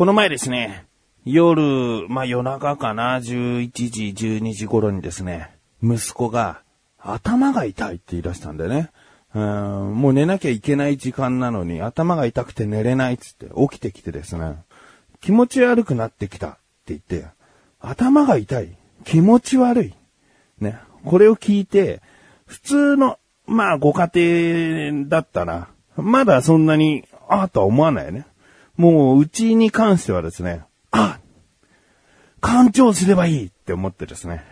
[0.00, 0.86] この前ですね、
[1.26, 5.50] 夜、まあ夜中かな、11時、12時頃にですね、
[5.82, 6.62] 息子が
[6.98, 8.90] 頭が痛いって言い出したんだよね。
[9.34, 14.56] うんもう寝なきゃいけない時間なのに頭が痛くて寝れないっつって起きてきてですね、
[15.20, 17.26] 気持ち悪くなってきたって言って、
[17.78, 19.94] 頭が痛い気持ち悪い
[20.60, 20.80] ね。
[21.04, 22.00] これを聞いて、
[22.46, 28.24] 普通の、まあご家庭だったら、まだそんなに、ああとは思わないよね。
[28.80, 31.18] もう、うちに関してはですね、あ
[32.40, 34.42] 干潮すればいいって思ってですね。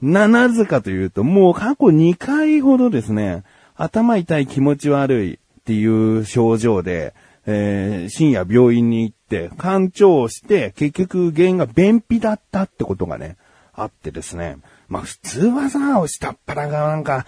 [0.00, 3.42] な、なぜかというと、もう過去2回ほどですね、
[3.74, 7.14] 頭痛い気持ち悪いっていう症状で、
[7.46, 13.36] えー、深夜病院に行って、干潮して、結局原因が便秘だったってことがね、
[13.72, 14.58] あってですね。
[14.86, 17.26] まあ普通はさ、下っ腹がなんか、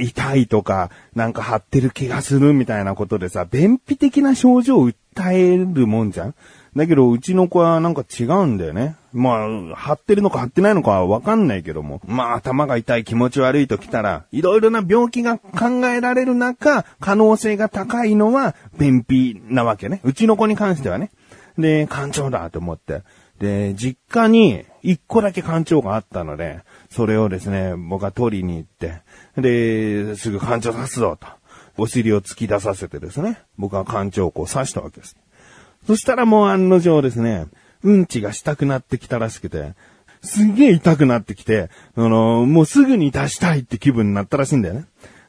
[0.00, 6.34] 痛いとか、なんか張ってる気がするみたいなことでさ、便秘的な症状を耐えるもんじゃん？
[6.74, 8.96] だけど、うちの子はなんか違うんだよね。
[9.12, 12.00] まあ、張ってるのか張ってないのかはわかんないけども。
[12.06, 20.00] まあ、頭が痛い気持ち悪いと来たら、いろいろな病気が考えられる中、可能性が高いのは、便秘なわけね。
[20.02, 21.10] うちの子に関してはね。
[21.58, 23.02] で、肝腸だと思って。
[23.38, 26.60] で、実家に一個だけ肝腸があったので、
[26.90, 29.02] それをですね、僕は取りに行って、
[29.36, 31.26] で、すぐ肝腸刺すぞと。
[31.76, 35.16] お尻を突き出させてですね、僕は肝腸をこう刺したわけです。
[35.86, 37.46] そしたらもう案の定ですね、
[37.82, 39.74] うんちがしたくなってきたらしくて、
[40.22, 44.84] すげえ痛くなってきて、あの、もうすぐに出したいって気分になったらしいんだよね。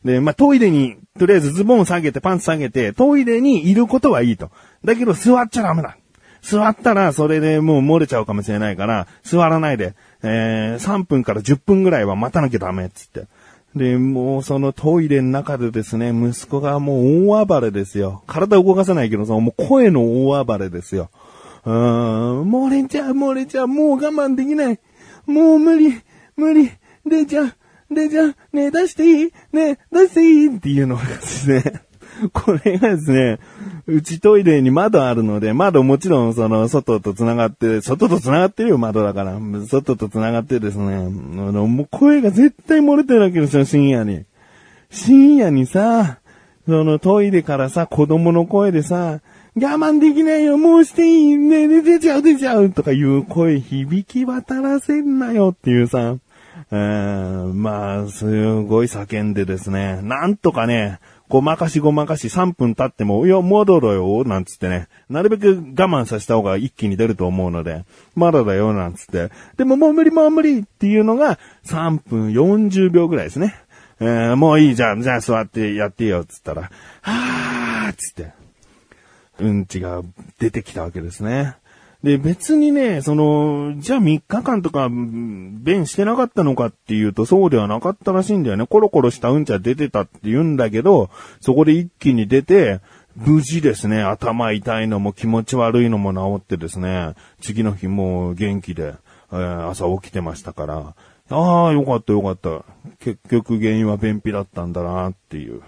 [0.05, 4.51] で、まあ、トイレに、とりあえずズボン下げてパンツ下げて、トイレにいることはいいと。
[4.85, 5.97] だけど座っちゃダメだ。
[6.41, 13.27] 座ったらそれでもう漏れちゃうかもしれないから、座らないで、えー、3分から10分ぐらいは待たなきゃダメっつって。
[13.75, 18.23] で、もうそのトイレの中でですね、息子がもう大暴れですよ。
[18.27, 21.09] 体動かさないけどさ、もう声の大暴れですよ。
[21.65, 24.79] うーん、漏れちゃう、漏れちゃう、もう我慢できない。
[25.25, 26.01] もう無理、
[26.35, 26.69] 無理、
[27.05, 27.53] 出ちゃう、
[27.89, 29.33] 出ちゃう、ねえ出していい？
[29.53, 30.57] ねえ出していい？
[30.57, 31.63] っていうのがですね、
[32.31, 33.39] これがですね、
[33.87, 39.37] うちトイレに窓あるので、窓もちろんその外と繋がって、外と繋がってるよ、窓だから。
[39.65, 44.23] 外と繋がってですね、もう声が絶対漏れてるわけですよ、深夜に。
[44.89, 46.19] 深夜にさ、
[46.65, 49.19] そのトイレからさ、子供の声でさ、
[49.55, 56.15] 我慢できないよ、もうしていいね、出ちゃう出ちゃうとかいう声響き渡らせんなよっていうさ、
[56.71, 60.99] えー、まあ、すごい叫んでですね、なんとかね、
[61.33, 64.87] ごまかしごまかし3分経っても、いや、戻ろよ、なんつってね。
[65.09, 69.31] なるべく我慢させた方が一気に出ると思うので、まだだよ、なんつって。
[69.57, 73.55] でももう無理もう無理っていうのが3分40秒ぐらいですね。
[73.99, 76.69] えー、もういいじゃん、じゃあ座ってやってよ、つったら、
[77.01, 78.31] はーつって、
[79.39, 80.03] うんちが
[80.37, 81.55] 出てきたわけですね。
[82.03, 88.67] で、別にね、その、じゃあ3日間とか、便してなかったのかっていうと、そうではなかったらしいんだよね。
[88.67, 91.09] コロコロしたうんちは出てたって言うんだけど、
[91.39, 92.81] そこで一気に出て、
[93.15, 98.95] 無事ですね、頭痛いのも気持ち悪いのも治ってですね、次の日もう元気で、
[99.31, 100.95] えー、朝起きてましたから、
[101.29, 102.65] ああ、よかったよかった。
[102.99, 105.61] 結局原因は便秘だったんだなっていう。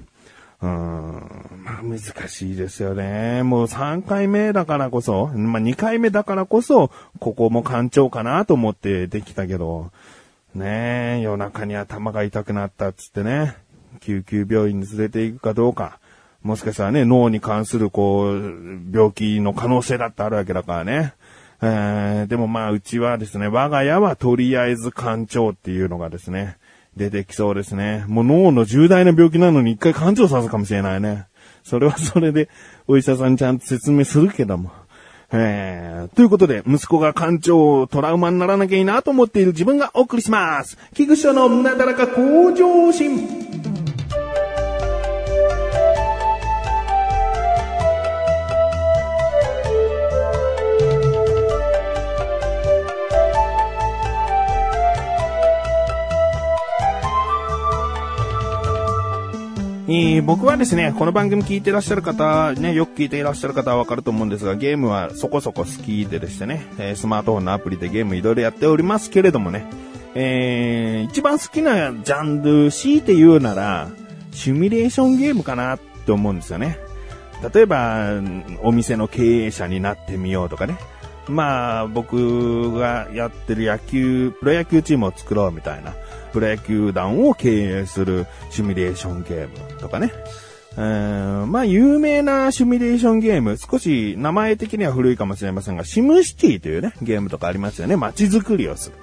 [0.65, 3.43] うん、まあ難しいですよね。
[3.43, 6.89] もう3回目だからこそ、まあ2回目だからこそ、
[7.19, 9.91] ここも干潮かなと思ってできたけど、
[10.55, 13.55] ねえ、夜中に頭が痛くなったっつってね、
[13.99, 15.99] 救急病院に連れて行くかどうか、
[16.41, 21.13] もしかしたらね、脳に関するこう、病気の可能性だってあるわけだからね。
[21.61, 26.57] えー、でもまあうちはですね、我が家はとりあえず干潮っていうのがですね、
[26.95, 28.06] 出てきそうですね。
[28.07, 31.28] もう脳の重大な病気なのに一回感情さすかもしれないね。
[31.63, 32.50] それはそれで、
[32.88, 34.72] お医者さんちゃんと説明するけども。
[35.31, 40.77] えー、ということで、息子が感情トラウマにならなきゃいいなと思っている自分がお送りします。
[40.94, 43.84] 菊池のなだらか向上心。
[59.97, 69.65] え、僕はですね、この番組聞いてらっしゃる方、ね、よく聞いていらっしゃる方はわかると思うんですが、ゲームはそこそこ好きででしてね、え、スマートフォンのアプリでゲームいろいろやっておりますけれどもね、
[70.13, 73.89] えー、一番好きなジャンル、強いて言うなら、
[74.31, 76.77] シミュレーションゲームかなって思うんですよね。
[77.53, 78.21] 例えば、
[78.63, 80.77] お店の経営者になってみようとかね。
[81.27, 85.94] まあ、僕がやってる野球、プロ野球チームを作ろうみたいな。
[86.35, 90.11] プロ野球団を経営するシミュレーションゲームとかね。
[90.77, 97.95] えー、まあ、有名なシミュレーションゲーム、少し名前的には古いかもしれませんが、シムシティというね、ゲームとかありますよね。
[97.95, 98.97] 街づくりをする。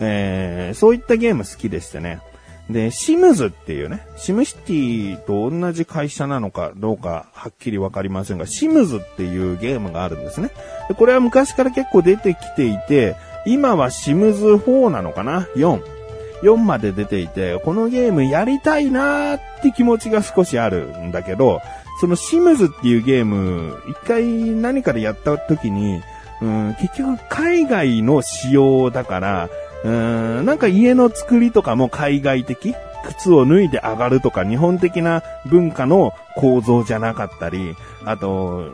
[0.00, 2.22] えー、そういったゲーム好きでしてね。
[2.70, 10.52] で、シムズっていうね、シムシティと同じ会社なのかどうかはっきりわかりませんが、シムズっていうゲームがあるんですね。
[10.88, 13.14] でこれは昔から結構出てきていて、
[13.44, 15.95] 今はシムズ4なのかな ?4。
[16.42, 21.60] 4まで出ていて、このゲームやりたいなーって気持ちが少しあるんだけど、
[22.00, 26.02] そのシムズっていうゲーム、一回何かでやった時に、
[26.42, 29.48] うん、結局海外の仕様だから、
[29.84, 32.74] うん、なんか家の作りとかも海外的
[33.06, 37.74] 靴を脱いで上がるとか日本的な文化の構造じゃなかったり、
[38.04, 38.70] あと、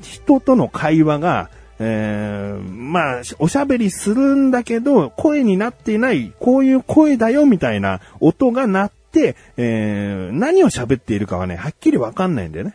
[0.00, 1.50] 人との会話が、
[1.80, 12.74] えー、まあ、おしゃべりするんだけど、声になっていない、こういう声だよみたいな音が鳴って、えー、何を喋っているかはね、はっきりわかんないんだよね。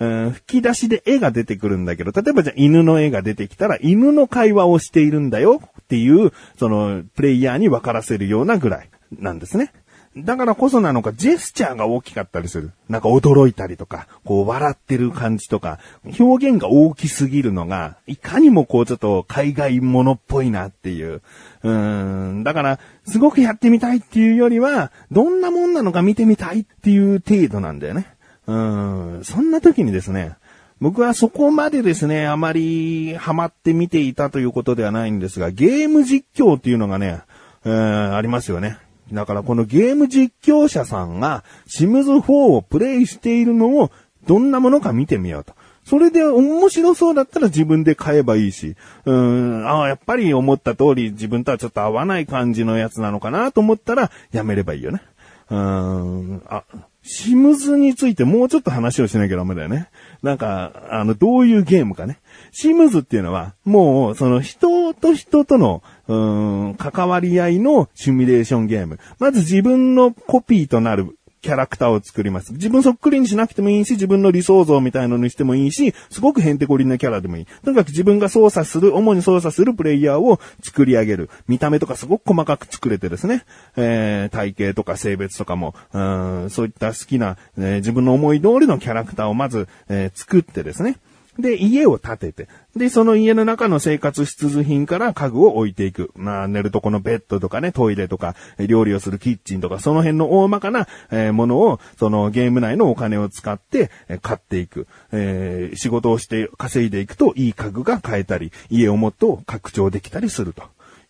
[0.00, 9.72] うん、吹き出しで絵が出てくるんだけど、例えばじゃあ犬の絵が出てきたら、犬の会話をしているんだよっていう、その、プレイヤーに分からせるようなぐらいなんですね。
[10.16, 12.72] だからこそなのか、ジェスチャーが大きかったりする。
[12.88, 15.78] なんか驚いたりとか、こう笑ってる感じとか、
[16.18, 21.22] 表現が大きすぎるのが、いかにもこうちょっと海外ものっぽいなっていう。
[21.62, 28.06] うーん、だから、すごくやってみたいっていうよりは、どんなもんなのか見てみたいっていう程度なんだよね。
[28.46, 30.36] うん、そんな時にですね、
[30.82, 37.20] 僕はそこまでですね、あまりハマって見ていたということではないんですが、ゲーム実況っていうのがね、
[37.64, 38.78] えー、ありますよね。
[39.12, 43.90] だからこのゲーム実況者さんがシムズ4をプレイしているのを
[44.26, 45.54] どんなものか見てみようと。
[45.84, 55.02] それで面白そうだったら自分で買えばいいし、うん、ああ、やっぱり思った通り自分とはちょっと合わない感じのやつなのかなと思ったらやめればいいよね。
[55.50, 56.62] うん、あ、
[57.02, 59.88] シムズについてもうちょっと話をしなきゃダメだよね。
[60.22, 62.20] なんか、あの、どういうゲームかね。
[62.52, 69.00] シムズっていうのは、もう、その人と人との、うーん、関わり合いのシミュレーションゲーム。
[69.18, 72.52] まず自分のコピーとなるキャラクターを作ります。
[72.52, 77.46] 自分そっくりにしなくてもいいし、自分の理想像みたいなのにしてもいいし、すごくヘンテコリンなキャラでもいい。
[77.64, 81.30] とにかく自分が操作する、主に操作するプレイヤーを作り上げる。
[81.48, 83.44] 見た目とかすごく細かく作れてですね、
[83.76, 90.96] えー、体型とか性別とかも、うんそういった好きな、えー、自分の思い通りのキャラクターをまず、えー、作ってですね、
[91.38, 96.10] で、家を建てて、で、その家の中の生活必需品から家具を置いていく。
[96.14, 104.86] まあ、寝るとこのベッドとかね、トイレとか、料理をするキッチンとか、その辺の大まかな、えー、ものを、そのゲーム内のお金を使って、えー、買っていく。
[105.10, 110.64] えー、仕事をして稼いでいくと、いい家具が買えたり、家をもっと拡張できたりすると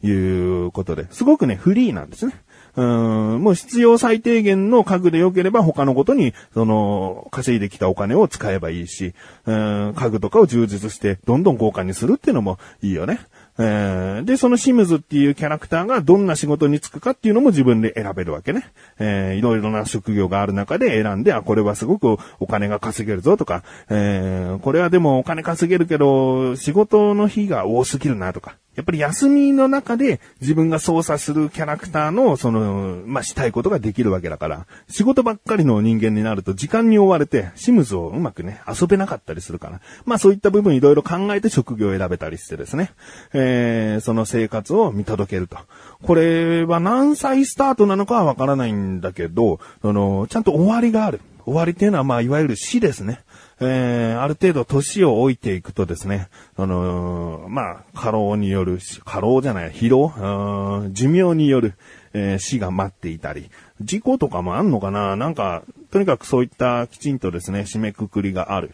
[0.07, 2.35] いうことで、すごくね、フリーなんですね。
[2.77, 9.15] うん、もう必要最低限の家具で良ければ他のことに、その、稼いできたお金を使えばいいし、
[9.47, 13.21] うん、家具とかを充実してどんどん豪華にするっていうのもいいよね。
[13.59, 18.67] え、で、そのシムズっていうキャラクターがどんな仕事に就くかっていうのも自分で選べるわけね。
[18.99, 39.81] えー、いろいろな職業がある中で選んで、あ、これはすごくお金が稼げるぞとか、えー、これはでもお金稼げるけど、仕事の日が多すぎるなとか、やっぱり休みの中で自分が操作するキャラクターの、その、まあ、したいことができるわけだから、仕事ばっかりの人間になると時間に追われて、シムズをうまくね、遊べなかったりするから。
[40.07, 42.93] まあ、そういった部分いろいろ考えて職業を選べたりしてですね、
[43.35, 45.59] えー、その生活を見届けると。
[46.03, 51.21] これは何歳スタートなのかはわからないんだけど、その、ちゃんと終わりがある。
[51.45, 53.21] 終わりっていうのは、まあ、いわゆる死ですね。
[53.61, 61.75] えー、ある程度年を置いていくとですね、あのー、まあ、過労による、過労じゃない、疲労、寿命による、
[62.13, 68.73] えー、死が待っていたり、事故とかもあんのかななんか、とにかくそういったきちんとですね、締めくくりがある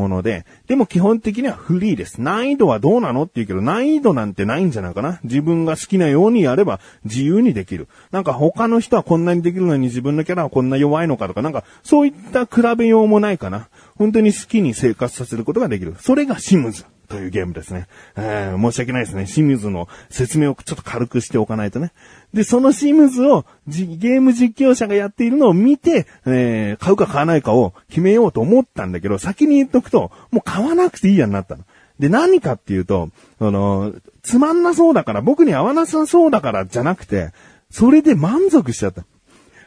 [0.00, 2.20] もので、でも基本的にはフリーです。
[2.22, 7.88] 難易度はどうなのって言うけど、難易度なんてないんじゃないかな自分が好きなようにやれば自由にできる。
[8.10, 13.68] なんか他の人はこんなにできるのに自分のキャラはこんな弱いのかとか、なんかそういった比べようもないかな。
[13.96, 15.94] 本当に好きに生活させることができる。
[16.00, 17.88] それがシムズというゲームですね。
[18.16, 19.26] えー、申し訳ないですね。
[19.26, 21.92] シムズの説明をちょっと軽くしておかないとね。
[22.32, 31.64] で、そのシムズをゲーム実況者がやっているのを見て、えー、買うか買わないかを決めようと思ったんだけど、先に言っとくと、もう買わなくていいやになったの。
[31.98, 37.32] で、何かっていうと、あの、つまんなそうだから、僕に合わなさそうだからじゃなくて、
[37.70, 39.04] それで満足しちゃった。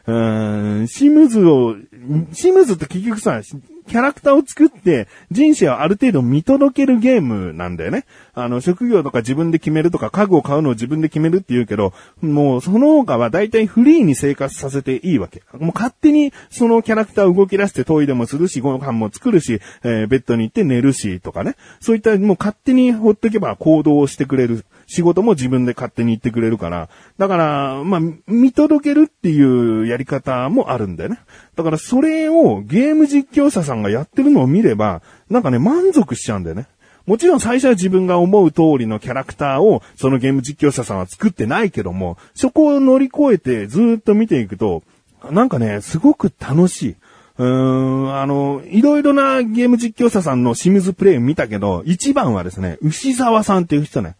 [0.06, 1.76] うーん、シムズを、
[2.32, 3.40] シムズって結局さ、
[3.86, 8.06] キャラクターを作って人生をある程度見届けるゲームなんだよね。
[8.32, 15.42] あの、職業とか自分で決めるとか家具を買うのを自分で決めるって言うけど、もうその他は大体フリーに生活させていいわけ。
[15.52, 21.56] もう勝手にそのキャラクターを動き出してトイレもするし、ご飯も作るし、えー、ベッドに行って寝るしとかね。
[21.80, 24.64] そういったもう勝手に放っておけば行動をしてくれる。
[24.86, 26.88] 仕事も自分で勝手に言ってくれるから。
[27.18, 31.20] だから、まあ、見届けるっていうやり方もあるんだよね。
[31.56, 36.66] だからそれをゲーム実況者さんがやってるのを見れば、なんかね、満足しちゃうんだよね。
[37.06, 44.82] もちろん最初は自分が思う通りのキャラクターをそのゲーム実況者さんは作ってないけども、そこを乗り越えてずっと見ていくと、
[45.30, 46.96] なんかね、すごく楽しい。
[47.38, 54.16] うーん、あの、いろいろなゲーム実況者さんのシムズプレイ見たけど、一番はですね、牛沢さんっていう人ね。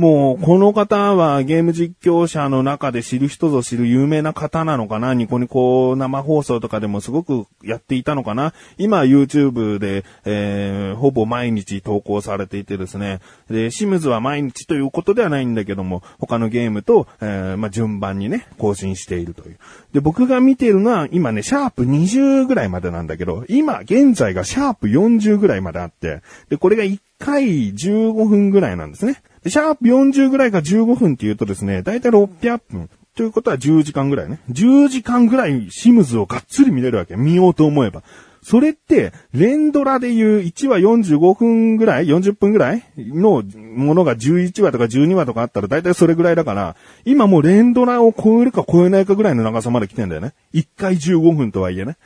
[0.00, 13.20] もう、この方はゲーム実況者の中で知る人ぞ知る有名な方なのかなニコニコ生放送とかでもすごくやっていたのかな今 YouTube で、えー、ほぼ毎日投稿されていてですね。
[13.50, 19.58] で、シムズは毎日ということではないんだけども、他のゲームと、えー、まあ、順番にね、更新しているという。
[19.92, 29.22] で、僕が見てるのは、今ね、シャープ20ぐらいまでなんだけど、今、現在がシャープ40ぐらいまであって、で、これが1回15分ぐらいなんですね。
[29.44, 32.90] でシャープ40ぐらいが15分って言うとですね、だいたい600分。
[33.14, 34.40] ということは10時間ぐらいね。
[34.50, 37.16] 10時間ぐらいシムズをがっつり見れるわけ。
[37.16, 38.02] 見ようと思えば。
[38.42, 50.32] それって、連ドラでいう1話45分ぐらい ?40 分ぐらいのものが11話とか12話とかあったら大体それぐらいだから、今もう連ドラを超えるか超えないかぐらいの長さまで来てんだよね。
[50.54, 51.98] 1回15分とはいえね。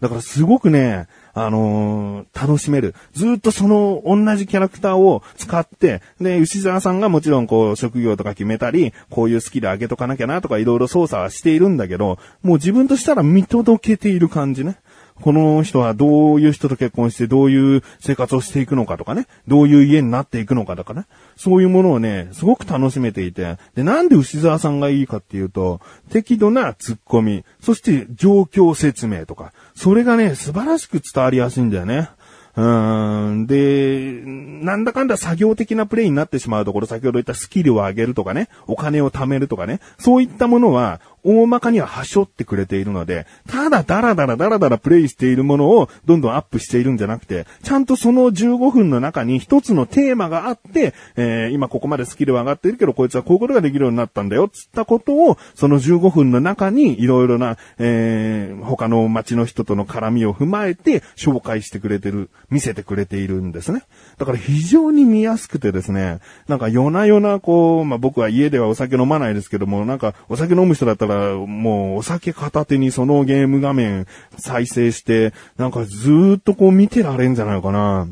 [0.00, 2.94] だからすごくね、あのー、楽しめる。
[3.14, 14.76] ずっとその同じキャラクターを使って、で、牛沢さんがもちろんこう、職業とか決めたり、こういうスキル上げとかなきゃなとかいろいろ操作はしているんだけど、もう自分としたら見届けている感じね。
[15.20, 21.06] この人はどういう人と結婚してどういう生活をしていくのかとかね、どういう家になっていくのかとかね、
[21.36, 25.80] そういうものをね、すごく楽しめていて、で、なんで牛沢さんがいいかっていうと、
[26.10, 32.10] 適度な突っ込み、そして状況説明とか、それがね、素晴らしく伝わりやすいんだよね。
[32.56, 33.46] うん。
[33.46, 63.82] で、なんだかんだ作業的なプレイになってしまうところ、先ほど言ったスキルを上げるとかね、お金を貯めるとかね、そういったものは、大まかにははしょってくれているので、ただダラダラダラダラプレイしているものをどんどんアップしているんじゃなくて、ちゃんとその15分の中に一つのテーマがあって、えー、今ここまでスキルは上がってるけど、こいつはこういうことができるようになったんだよ、つったことを、その15分の中にいろいろな、えー、他の街の人との絡みを踏まえて紹介してくれてる、見せてくれているんですね。
[64.18, 71.15] だから非常に見やすくてですね、なんか夜な夜なこう、まあ、僕は家ではお酒飲まないですけども、なんかお酒飲む人だったら
[71.46, 74.06] もうお酒片手にそのゲーム画面
[74.38, 78.08] 再生して、なんかずっとこう見てられんじゃないかな。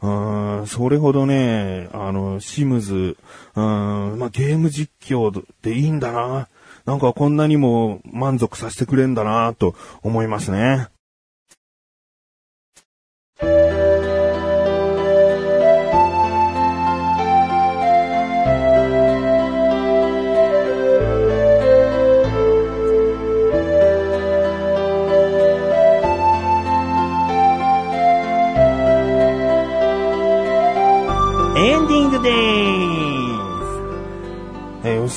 [0.00, 3.16] うん、それほどね、あの、シムズ、
[3.56, 6.48] うん、まあ、ゲーム実況でいいんだな。
[6.84, 10.88] なんかこんなにも満足させてくれんだなと思いますね。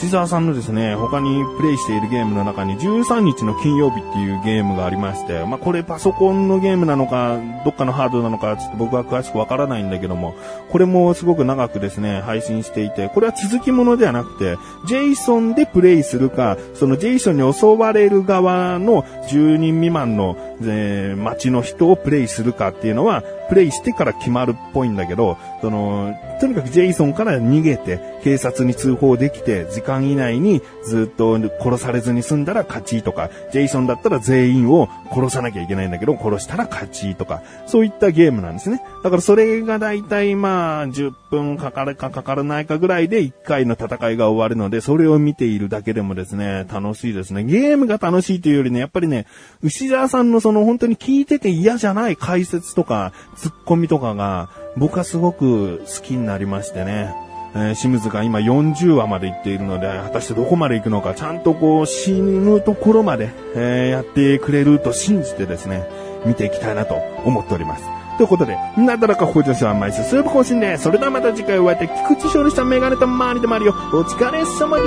[0.01, 10.33] 吉沢さんのですね、他にプレイしているゲームの中に13日の金曜日っていうゲームがありまして、まあ、これパソコンのゲームなのか、どっかのハードなのか、ちょっと僕は詳しくわからないんだけども、
[10.71, 38.81] これもすごく長くですね、配信していて、これは続きものではなくて、ジェイソンでプレイするか、そのジェイソンに襲われる側の10人未満の、えー、街の人をプレイするかっていうのは、プレイしてから決まるっぽいんだけど、その、とにかくジェイソンから逃げて、警察に通報できて、時間以内にずっと殺されずに済んだら勝ちとか、ジェイソンだったら全員を殺さなきゃいけないんだけど、殺したら勝ちとか、そういったゲームなんですね。
[39.03, 47.43] だからそれがだいたいまあ、10分かかるかかからないかぐらいで1回の戦いが終わるので、それを見ているだけでもですね、楽しいですね。
[47.43, 49.25] ゲームが楽しいというよりね、やっぱりね、
[49.61, 57.11] 牛沢さんのその本当に聞いてて嫌じゃない解説とか、ツッコミとかが、僕はすごく好きになりましてね。
[57.53, 65.87] えー、シムズが今40話まで行っているので、果たしてどこまで行くのか、ちゃんとこう死ぬところまで、えー、やってくれると信じてですね、
[66.23, 66.93] 見ていきたいなと
[67.25, 67.83] 思っております。
[68.17, 73.73] ということで、なだらか向上心は毎週数部更新で、それではまた次回お会いで、菊池勝利したメガネと周りでもあるよ。
[73.91, 74.83] お疲れ様で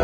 [0.00, 0.03] す。